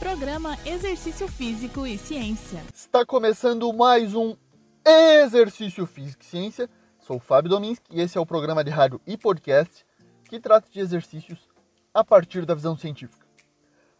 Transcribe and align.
Programa 0.00 0.56
Exercício 0.64 1.28
Físico 1.28 1.86
e 1.86 1.98
Ciência. 1.98 2.62
Está 2.74 3.04
começando 3.04 3.70
mais 3.70 4.14
um 4.14 4.34
Exercício 4.82 5.84
Físico 5.84 6.22
e 6.22 6.24
Ciência. 6.24 6.70
Sou 6.98 7.18
o 7.18 7.20
Fábio 7.20 7.50
Dominski 7.50 7.84
e 7.90 8.00
esse 8.00 8.16
é 8.16 8.20
o 8.20 8.24
programa 8.24 8.64
de 8.64 8.70
rádio 8.70 8.98
e 9.06 9.18
podcast 9.18 9.84
que 10.24 10.40
trata 10.40 10.70
de 10.70 10.80
exercícios 10.80 11.46
a 11.92 12.02
partir 12.02 12.46
da 12.46 12.54
visão 12.54 12.74
científica. 12.78 13.26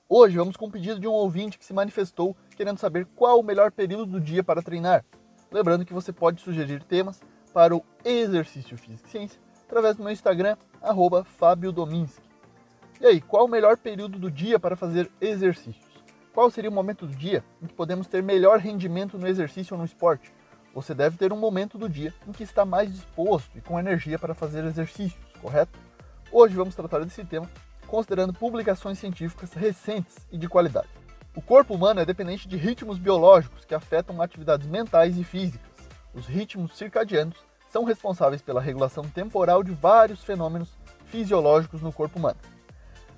Hoje 0.09 0.39
vamos 0.39 0.57
com 0.57 0.69
o 0.69 0.71
pedido 0.71 0.99
de 0.99 1.07
um 1.07 1.13
ouvinte 1.13 1.59
que 1.59 1.67
se 1.67 1.75
manifestou 1.75 2.35
querendo 2.57 2.79
saber 2.79 3.07
qual 3.15 3.39
o 3.39 3.45
melhor 3.45 3.71
período 3.71 4.07
do 4.07 4.21
dia 4.23 4.43
para 4.43 4.63
treinar. 4.63 5.05
Lembrando 5.53 5.85
que 5.85 5.93
você 5.93 6.15
pode 6.15 6.41
sugerir 6.41 6.83
temas 6.83 7.21
para 7.53 7.77
o 7.77 7.85
Exercício 8.03 8.79
Físico 8.79 9.07
e 9.07 9.11
Ciência 9.11 9.41
através 9.67 9.97
do 9.97 10.03
meu 10.03 10.13
Instagram, 10.13 10.57
arroba 10.81 11.25
Fábio 11.25 11.71
Dominski. 11.71 12.31
E 13.03 13.07
aí, 13.07 13.21
qual 13.21 13.45
o 13.45 13.49
melhor 13.49 13.77
período 13.77 14.19
do 14.19 14.31
dia 14.31 14.59
para 14.59 14.77
fazer 14.77 15.11
exercícios? 15.21 15.90
Qual 16.33 16.49
seria 16.49 16.71
o 16.71 16.73
momento 16.73 17.07
do 17.07 17.15
dia 17.15 17.43
em 17.61 17.67
que 17.67 17.75
podemos 17.75 18.07
ter 18.07 18.23
melhor 18.23 18.61
rendimento 18.61 19.19
no 19.19 19.27
exercício 19.27 19.75
ou 19.75 19.79
no 19.79 19.85
esporte? 19.85 20.33
Você 20.73 20.95
deve 20.95 21.17
ter 21.17 21.33
um 21.33 21.37
momento 21.37 21.77
do 21.77 21.89
dia 21.89 22.15
em 22.27 22.31
que 22.31 22.45
está 22.45 22.65
mais 22.65 22.93
disposto 22.93 23.59
e 23.59 23.61
com 23.61 23.81
energia 23.81 24.17
para 24.17 24.33
fazer 24.33 24.65
exercícios, 24.65 25.21
correto? 25.41 25.77
Hoje 26.31 26.55
vamos 26.55 26.77
tratar 26.77 27.01
desse 27.01 27.25
tema 27.25 27.51
considerando 27.85 28.33
publicações 28.33 29.01
científicas 29.01 29.53
recentes 29.53 30.19
e 30.31 30.39
de 30.39 30.49
qualidade. 30.49 30.89
O 31.35 31.43
corpo 31.43 31.75
humano 31.75 31.99
é 31.99 32.05
dependente 32.05 32.47
de 32.47 32.57
ritmos 32.57 32.99
biológicos 32.99 33.65
que 33.65 33.75
afetam 33.75 34.23
atividades 34.23 34.69
mentais 34.69 35.19
e 35.19 35.25
físicas. 35.25 35.69
Os 36.15 36.27
ritmos 36.27 36.77
circadianos 36.77 37.39
são 37.69 37.83
responsáveis 37.83 38.41
pela 38.41 38.61
regulação 38.61 39.03
temporal 39.03 39.65
de 39.65 39.73
vários 39.73 40.23
fenômenos 40.23 40.79
fisiológicos 41.07 41.83
no 41.83 41.93
corpo 41.93 42.21
humano. 42.21 42.39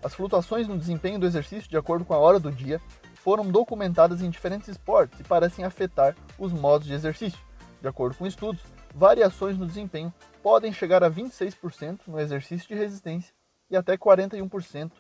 As 0.03 0.15
flutuações 0.15 0.67
no 0.67 0.79
desempenho 0.79 1.19
do 1.19 1.27
exercício 1.27 1.71
de 1.71 1.77
acordo 1.77 2.05
com 2.05 2.15
a 2.15 2.19
hora 2.19 2.41
do 2.41 2.51
dia 2.51 2.81
foram 3.23 3.49
documentadas 3.49 4.21
em 4.21 4.29
diferentes 4.29 4.69
esportes 4.69 5.21
e 5.21 5.25
parecem 5.25 5.65
afetar 5.65 6.17
os 6.37 6.53
modos 6.53 6.89
de 6.89 6.93
exercício. 6.93 7.39
De 7.81 7.87
acordo 7.87 8.17
com 8.17 8.27
estudos, 8.27 8.61
variações 8.93 9.57
no 9.57 9.65
desempenho 9.65 10.13
podem 10.43 10.73
chegar 10.73 11.05
a 11.05 11.11
26% 11.11 12.01
no 12.09 12.19
exercício 12.19 12.67
de 12.67 12.75
resistência 12.75 13.33
e 13.71 13.77
até 13.77 13.97
41% 13.97 14.91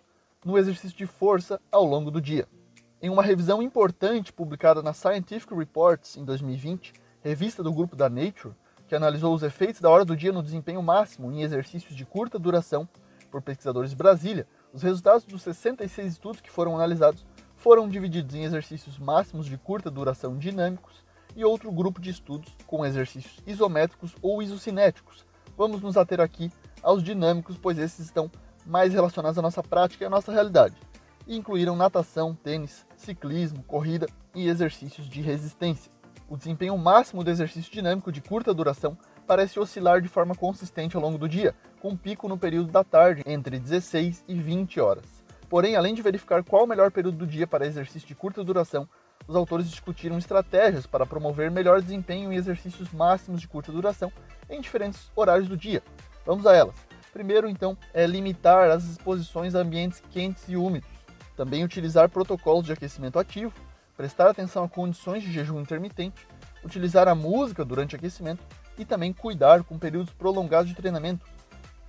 no 0.44 0.56
exercício 0.56 0.96
de 0.96 1.04
força 1.04 1.60
ao 1.70 1.84
longo 1.84 2.12
do 2.12 2.20
dia. 2.20 2.46
Em 3.00 3.10
uma 3.10 3.24
revisão 3.24 3.60
importante 3.60 4.32
publicada 4.32 4.82
na 4.82 4.92
Scientific 4.92 5.52
Reports 5.52 6.16
em 6.16 6.24
2020, 6.24 6.92
revista 7.22 7.60
do 7.60 7.72
grupo 7.72 7.96
da 7.96 8.08
Nature, 8.08 8.54
que 8.86 8.94
analisou 8.94 9.34
os 9.34 9.42
efeitos 9.42 9.80
da 9.80 9.90
hora 9.90 10.04
do 10.04 10.16
dia 10.16 10.32
no 10.32 10.44
desempenho 10.44 10.82
máximo 10.82 11.32
em 11.32 11.42
exercícios 11.42 11.96
de 11.96 12.06
curta 12.06 12.38
duração 12.38 12.88
por 13.32 13.42
pesquisadores 13.42 13.90
de 13.90 13.96
Brasília, 13.96 14.46
os 14.72 14.82
resultados 14.82 15.24
dos 15.24 15.42
66 15.42 16.12
estudos 16.12 16.40
que 16.40 16.50
foram 16.50 16.76
analisados 16.76 17.26
foram 17.62 17.88
divididos 17.88 18.34
em 18.34 18.42
exercícios 18.42 18.98
máximos 18.98 19.46
de 19.46 19.56
curta 19.56 19.88
duração 19.88 20.36
dinâmicos 20.36 21.04
e 21.36 21.44
outro 21.44 21.70
grupo 21.70 22.00
de 22.00 22.10
estudos 22.10 22.52
com 22.66 22.84
exercícios 22.84 23.40
isométricos 23.46 24.16
ou 24.20 24.42
isocinéticos. 24.42 25.24
Vamos 25.56 25.80
nos 25.80 25.96
ater 25.96 26.20
aqui 26.20 26.50
aos 26.82 27.04
dinâmicos, 27.04 27.56
pois 27.56 27.78
esses 27.78 28.00
estão 28.00 28.28
mais 28.66 28.92
relacionados 28.92 29.38
à 29.38 29.42
nossa 29.42 29.62
prática 29.62 30.02
e 30.02 30.06
à 30.08 30.10
nossa 30.10 30.32
realidade. 30.32 30.74
E 31.24 31.36
incluíram 31.36 31.76
natação, 31.76 32.34
tênis, 32.34 32.84
ciclismo, 32.96 33.62
corrida 33.62 34.08
e 34.34 34.48
exercícios 34.48 35.08
de 35.08 35.20
resistência. 35.20 35.92
O 36.28 36.36
desempenho 36.36 36.76
máximo 36.76 37.22
do 37.22 37.30
exercício 37.30 37.70
dinâmico 37.70 38.10
de 38.10 38.20
curta 38.20 38.52
duração 38.52 38.98
parece 39.24 39.60
oscilar 39.60 40.00
de 40.00 40.08
forma 40.08 40.34
consistente 40.34 40.96
ao 40.96 41.02
longo 41.02 41.16
do 41.16 41.28
dia, 41.28 41.54
com 41.80 41.96
pico 41.96 42.28
no 42.28 42.36
período 42.36 42.72
da 42.72 42.82
tarde, 42.82 43.22
entre 43.24 43.60
16 43.60 44.24
e 44.26 44.34
20 44.34 44.80
horas. 44.80 45.21
Porém, 45.52 45.76
além 45.76 45.92
de 45.92 46.00
verificar 46.00 46.42
qual 46.42 46.64
o 46.64 46.66
melhor 46.66 46.90
período 46.90 47.18
do 47.18 47.26
dia 47.26 47.46
para 47.46 47.66
exercício 47.66 48.08
de 48.08 48.14
curta 48.14 48.42
duração, 48.42 48.88
os 49.28 49.36
autores 49.36 49.68
discutiram 49.68 50.16
estratégias 50.16 50.86
para 50.86 51.04
promover 51.04 51.50
melhor 51.50 51.82
desempenho 51.82 52.32
em 52.32 52.36
exercícios 52.36 52.90
máximos 52.90 53.38
de 53.38 53.46
curta 53.46 53.70
duração 53.70 54.10
em 54.48 54.62
diferentes 54.62 55.12
horários 55.14 55.46
do 55.46 55.54
dia. 55.54 55.82
Vamos 56.24 56.46
a 56.46 56.56
elas. 56.56 56.74
Primeiro, 57.12 57.50
então, 57.50 57.76
é 57.92 58.06
limitar 58.06 58.70
as 58.70 58.84
exposições 58.84 59.54
a 59.54 59.58
ambientes 59.58 60.02
quentes 60.10 60.48
e 60.48 60.56
úmidos. 60.56 60.88
Também 61.36 61.62
utilizar 61.62 62.08
protocolos 62.08 62.64
de 62.64 62.72
aquecimento 62.72 63.18
ativo, 63.18 63.52
prestar 63.94 64.30
atenção 64.30 64.64
a 64.64 64.68
condições 64.70 65.22
de 65.22 65.30
jejum 65.30 65.60
intermitente, 65.60 66.26
utilizar 66.64 67.08
a 67.08 67.14
música 67.14 67.62
durante 67.62 67.94
aquecimento 67.94 68.42
e 68.78 68.86
também 68.86 69.12
cuidar 69.12 69.62
com 69.64 69.78
períodos 69.78 70.14
prolongados 70.14 70.70
de 70.70 70.74
treinamento, 70.74 71.26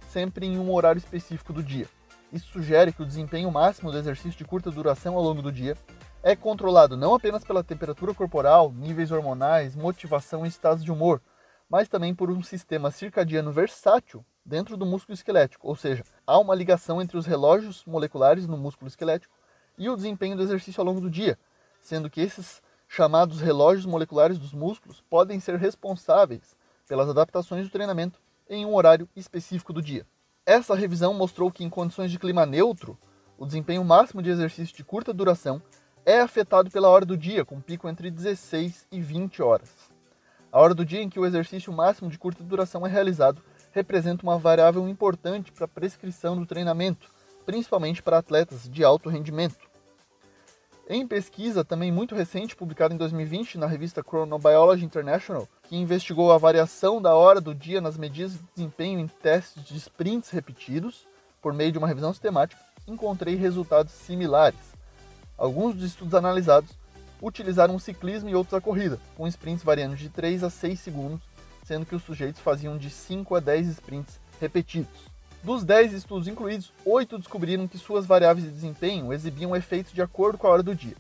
sempre 0.10 0.46
em 0.46 0.60
um 0.60 0.70
horário 0.70 1.00
específico 1.00 1.54
do 1.54 1.64
dia. 1.64 1.88
Isso 2.34 2.48
sugere 2.48 2.92
que 2.92 3.04
o 3.04 3.06
desempenho 3.06 3.52
máximo 3.52 3.92
do 3.92 3.98
exercício 4.00 4.36
de 4.36 4.44
curta 4.44 4.72
duração 4.72 5.16
ao 5.16 5.22
longo 5.22 5.40
do 5.40 5.52
dia 5.52 5.78
é 6.24 6.36
controlado 6.36 6.98
não 6.98 7.14
apenas 7.14 7.44
pela 7.44 7.64
temperatura 7.64 8.12
corporal, 8.12 8.72
níveis 8.72 9.12
hormonais, 9.12 9.76
motivação 9.76 10.44
e 10.44 10.50
estados 10.50 10.84
de 10.84 10.92
humor, 10.92 11.22
mas 11.70 11.88
também 11.88 12.16
por 12.16 12.32
um 12.32 12.42
sistema 12.42 12.90
circadiano 12.90 13.52
versátil 13.52 14.26
dentro 14.44 14.76
do 14.76 14.84
músculo 14.84 15.14
esquelético, 15.14 15.68
ou 15.68 15.76
seja, 15.76 16.04
há 16.26 16.40
uma 16.40 16.56
ligação 16.56 17.00
entre 17.00 17.18
os 17.18 17.28
relógios 17.28 17.86
moleculares 17.86 18.48
no 18.48 18.58
músculo 18.58 18.88
esquelético 18.88 19.36
e 19.78 19.88
o 19.88 19.96
desempenho 19.96 20.36
do 20.36 20.42
exercício 20.42 20.82
ao 20.82 20.88
longo 20.88 21.00
do 21.00 21.12
dia, 21.12 21.38
sendo 21.84 22.10
que 22.10 22.20
esses 22.20 22.64
chamados 22.88 23.42
relógios 23.42 23.86
moleculares 23.86 24.40
dos 24.40 24.56
músculos 24.56 25.04
podem 25.08 25.40
ser 25.40 25.60
responsáveis 25.60 26.58
pelas 26.88 27.08
adaptações 27.08 27.68
do 27.68 27.72
treinamento 27.72 28.20
em 28.50 28.66
um 28.66 28.74
horário 28.74 29.08
específico 29.16 29.72
do 29.72 29.84
dia. 29.84 30.04
Essa 30.46 30.76
revisão 30.76 31.14
mostrou 31.14 31.50
que 31.50 31.64
em 31.64 31.70
condições 31.70 32.12
de 32.12 32.20
clima 32.20 32.46
neutro, 32.46 32.98
o 33.38 33.46
desempenho 33.46 33.82
máximo 33.82 34.22
de 34.22 34.30
exercício 34.30 34.76
de 34.76 34.84
curta 34.84 35.14
duração 35.14 35.62
é 36.06 36.20
afetado 36.20 36.70
pela 36.70 36.90
hora 36.90 37.06
do 37.06 37.16
dia, 37.16 37.46
com 37.46 37.62
pico 37.62 37.88
entre 37.88 38.12
16 38.12 38.86
e 38.92 39.00
20 39.00 39.42
horas. 39.42 39.70
A 40.52 40.60
hora 40.60 40.74
do 40.74 40.84
dia 40.84 41.02
em 41.02 41.08
que 41.08 41.18
o 41.18 41.26
exercício 41.26 41.72
máximo 41.72 42.10
de 42.10 42.20
curta 42.20 42.44
duração 42.44 42.86
é 42.86 42.90
realizado 42.90 43.42
representa 43.72 44.24
uma 44.24 44.38
variável 44.38 44.86
importante 44.90 45.50
para 45.50 45.64
a 45.64 45.68
prescrição 45.68 46.38
do 46.38 46.46
treinamento, 46.46 47.08
principalmente 47.46 48.04
para 48.04 48.18
atletas 48.18 48.70
de 48.70 48.84
alto 48.84 49.08
rendimento. 49.08 49.73
Em 50.90 51.08
pesquisa 51.08 51.64
também 51.64 51.94
muito 51.94 52.14
recente, 52.14 52.58
publicada 52.58 52.94
em 52.94 52.98
2020 52.98 53.58
na 53.58 53.68
revista 53.68 54.04
Chronobiology 54.04 54.84
International, 54.84 55.48
que 55.64 55.78
investigou 55.78 56.30
a 56.30 56.38
variação 56.38 57.02
da 57.02 57.16
hora 57.16 57.40
do 57.40 57.56
dia 57.56 57.80
nas 57.80 57.98
medidas 57.98 58.34
de 58.34 58.40
desempenho 58.54 59.00
em 59.00 59.08
testes 59.08 59.64
de 59.64 59.78
sprints 59.78 60.30
repetidos, 60.30 61.08
por 61.42 61.54
meio 61.54 61.72
de 61.72 61.78
uma 61.78 61.88
revisão 61.88 62.12
sistemática, 62.12 62.62
encontrei 62.86 63.36
resultados 63.36 63.94
similares. 63.94 64.60
Alguns 65.38 65.74
dos 65.74 65.86
estudos 65.86 66.16
analisados 66.16 66.72
utilizaram 67.22 67.76
o 67.76 67.80
ciclismo 67.80 68.30
e 68.30 68.36
outros 68.36 68.54
a 68.54 68.60
corrida, 68.60 69.00
com 69.16 69.26
sprints 69.26 69.64
variando 69.64 69.96
de 69.96 70.10
3 70.10 70.44
a 70.44 70.50
6 70.50 70.78
segundos, 70.82 71.22
sendo 71.64 71.86
que 71.86 71.96
os 71.96 72.04
sujeitos 72.04 72.42
faziam 72.42 72.78
de 72.78 72.90
5 72.90 73.36
a 73.36 73.40
10 73.40 73.68
sprints 73.70 74.20
repetidos. 74.38 75.13
Dos 75.44 75.66
10 75.66 75.92
estudos 75.92 76.30
incluídos, 76.30 76.72
8 76.86 77.18
descobriram 77.18 77.68
que 77.68 77.78
suas 77.78 78.06
variáveis 78.06 78.46
de 78.46 78.52
desempenho 78.52 79.12
exibiam 79.12 79.54
efeitos 79.54 79.92
de 79.92 80.02
acordo 80.02 80.38
com 80.38 80.48
a 80.48 80.52
hora 80.52 80.64
do 80.64 80.74
dia. 80.74 80.96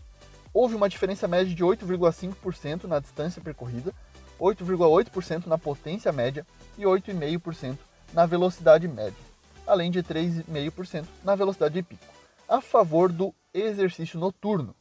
Houve 0.54 0.76
uma 0.76 0.90
diferença 0.90 1.30
média 1.30 1.56
de 1.56 1.64
8,5% 1.64 2.84
na 2.84 3.00
distância 3.00 3.42
percorrida, 3.42 3.94
8,8% 4.38 5.46
na 5.48 5.58
potência 5.58 6.12
média 6.12 6.46
e 6.78 6.82
8,5% 6.82 7.78
na 8.12 8.26
velocidade 8.26 8.86
média, 8.86 9.16
além 9.66 9.90
de 9.90 10.04
3,5% 10.04 11.06
na 11.24 11.36
velocidade 11.36 11.76
de 11.76 11.82
pico, 11.82 12.04
a 12.50 12.60
favor 12.60 13.14
do 13.14 13.34
exercício 13.54 14.20
noturno. 14.20 14.76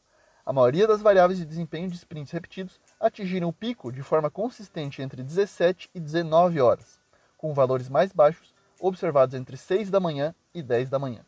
A 0.45 0.51
maioria 0.51 0.85
das 0.85 1.01
variáveis 1.01 1.39
de 1.39 1.45
desempenho 1.45 1.89
de 1.89 1.95
sprints 1.95 2.33
repetidos 2.33 2.81
atingiram 2.99 3.47
o 3.47 3.53
pico 3.53 3.93
de 3.93 4.03
forma 4.03 4.29
consistente 4.29 5.01
entre 5.01 5.23
17 5.23 5.89
e 5.95 6.01
19 6.01 6.59
horas, 6.59 6.99
com 7.37 7.53
valores 7.53 7.87
mais 7.87 8.11
baixos 8.11 8.52
observados 8.83 9.33
entre 9.33 9.55
6 9.55 9.89
da 9.89 9.99
manhã 9.99 10.35
e 10.53 10.61
10 10.61 10.89
da 10.89 10.99
manhã. 10.99 11.21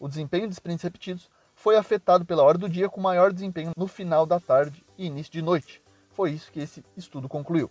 O 0.00 0.08
desempenho 0.08 0.48
de 0.48 0.54
sprints 0.54 0.82
repetidos 0.82 1.30
foi 1.54 1.76
afetado 1.76 2.26
pela 2.26 2.42
hora 2.42 2.58
do 2.58 2.68
dia 2.68 2.88
com 2.88 3.00
maior 3.00 3.32
desempenho 3.32 3.70
no 3.76 3.86
final 3.86 4.26
da 4.26 4.40
tarde 4.40 4.84
e 4.98 5.06
início 5.06 5.32
de 5.32 5.40
noite. 5.40 5.80
Foi 6.10 6.32
isso 6.32 6.50
que 6.50 6.58
esse 6.58 6.84
estudo 6.96 7.28
concluiu. 7.28 7.70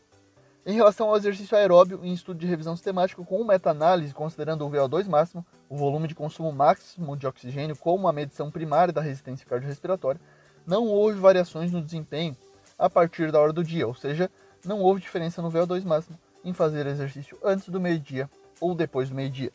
Em 0.66 0.76
relação 0.76 1.10
ao 1.10 1.18
exercício 1.18 1.58
aeróbio, 1.58 2.00
em 2.04 2.14
estudo 2.14 2.40
de 2.40 2.48
revisão 2.48 2.76
sistemática 2.76 3.22
com 3.22 3.44
meta-análise 3.44 4.14
considerando 4.14 4.66
o 4.66 4.70
VO2 4.70 5.10
máximo, 5.10 5.46
o 5.68 5.76
volume 5.76 6.08
de 6.08 6.16
consumo 6.16 6.52
máximo 6.54 7.18
de 7.18 7.28
oxigênio 7.28 7.76
como 7.76 8.08
a 8.08 8.14
medição 8.14 8.50
primária 8.50 8.94
da 8.94 9.02
resistência 9.02 9.46
cardiorrespiratória, 9.46 10.22
não 10.66 10.88
houve 10.88 11.20
variações 11.20 11.72
no 11.72 11.82
desempenho 11.82 12.38
a 12.78 12.90
partir 12.90 13.32
da 13.32 13.42
hora 13.42 13.52
do 13.52 13.64
dia, 13.64 13.88
ou 13.88 13.96
seja, 13.96 14.32
não 14.64 14.80
houve 14.80 15.02
diferença 15.02 15.42
no 15.42 15.52
VO2 15.52 15.84
máximo 15.84 16.18
em 16.46 16.54
fazer 16.54 16.86
exercício 16.86 17.38
antes 17.44 17.68
do 17.68 17.82
meio-dia 17.82 18.30
ou 18.62 18.74
depois 18.74 19.10
do 19.10 19.16
meio-dia. 19.16 19.52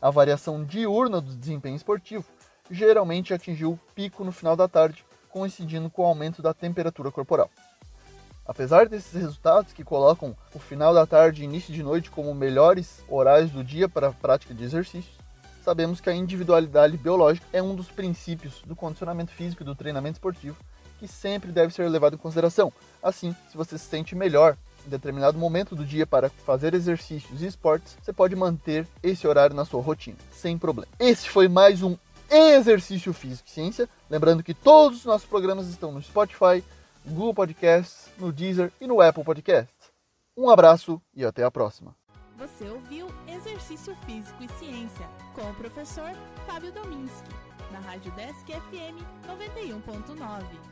A 0.00 0.10
variação 0.10 0.62
diurna 0.64 1.20
do 1.20 1.34
desempenho 1.34 1.74
esportivo 1.74 2.24
geralmente 2.70 3.34
atingiu 3.34 3.72
o 3.72 3.80
pico 3.94 4.22
no 4.22 4.30
final 4.30 4.54
da 4.54 4.68
tarde, 4.68 5.04
coincidindo 5.28 5.90
com 5.90 6.02
o 6.02 6.06
aumento 6.06 6.42
da 6.42 6.54
temperatura 6.54 7.10
corporal. 7.10 7.50
Apesar 8.44 8.88
desses 8.88 9.12
resultados 9.12 9.72
que 9.72 9.84
colocam 9.84 10.36
o 10.54 10.58
final 10.58 10.92
da 10.92 11.06
tarde 11.06 11.42
e 11.42 11.44
início 11.44 11.72
de 11.72 11.82
noite 11.82 12.10
como 12.10 12.34
melhores 12.34 13.02
horários 13.08 13.50
do 13.50 13.62
dia 13.62 13.88
para 13.88 14.08
a 14.08 14.12
prática 14.12 14.52
de 14.52 14.64
exercícios, 14.64 15.16
sabemos 15.64 16.00
que 16.00 16.10
a 16.10 16.14
individualidade 16.14 16.96
biológica 16.96 17.46
é 17.52 17.62
um 17.62 17.74
dos 17.74 17.88
princípios 17.88 18.60
do 18.66 18.74
condicionamento 18.74 19.30
físico 19.30 19.62
e 19.62 19.66
do 19.66 19.76
treinamento 19.76 20.16
esportivo 20.16 20.56
que 20.98 21.06
sempre 21.06 21.50
deve 21.50 21.72
ser 21.72 21.88
levado 21.88 22.14
em 22.14 22.18
consideração. 22.18 22.72
Assim, 23.02 23.34
se 23.50 23.56
você 23.56 23.78
se 23.78 23.84
sente 23.86 24.14
melhor 24.14 24.56
determinado 24.86 25.38
momento 25.38 25.74
do 25.74 25.84
dia 25.84 26.06
para 26.06 26.28
fazer 26.28 26.74
exercícios 26.74 27.42
e 27.42 27.46
esportes, 27.46 27.96
você 28.02 28.12
pode 28.12 28.36
manter 28.36 28.86
esse 29.02 29.26
horário 29.26 29.54
na 29.54 29.64
sua 29.64 29.82
rotina, 29.82 30.16
sem 30.32 30.58
problema. 30.58 30.88
Esse 30.98 31.28
foi 31.28 31.48
mais 31.48 31.82
um 31.82 31.96
Exercício 32.30 33.12
Físico 33.12 33.48
e 33.48 33.52
Ciência. 33.52 33.88
Lembrando 34.08 34.42
que 34.42 34.54
todos 34.54 35.00
os 35.00 35.04
nossos 35.04 35.28
programas 35.28 35.68
estão 35.68 35.92
no 35.92 36.02
Spotify, 36.02 36.64
Google 37.04 37.34
Podcasts, 37.34 38.08
no 38.18 38.32
Deezer 38.32 38.72
e 38.80 38.86
no 38.86 39.00
Apple 39.00 39.24
Podcasts. 39.24 39.92
Um 40.36 40.48
abraço 40.48 41.00
e 41.14 41.24
até 41.24 41.44
a 41.44 41.50
próxima. 41.50 41.94
Você 42.38 42.64
ouviu 42.68 43.06
Exercício 43.28 43.94
Físico 44.06 44.42
e 44.42 44.48
Ciência 44.58 45.06
com 45.34 45.42
o 45.42 45.54
professor 45.54 46.10
Fábio 46.46 46.72
Dominski, 46.72 47.30
na 47.70 47.80
Rádio 47.80 48.10
Desk 48.12 48.46
FM 48.46 48.98
91.9. 49.28 50.71